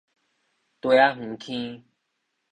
[0.81, 1.83] 苧仔園坑